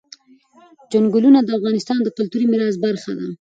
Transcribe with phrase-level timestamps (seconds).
[0.91, 3.27] چنګلونه د افغانستان د کلتوري میراث برخه ده.